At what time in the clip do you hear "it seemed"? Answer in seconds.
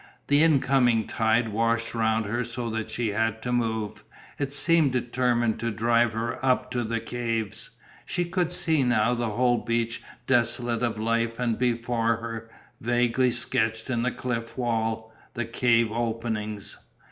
4.39-4.93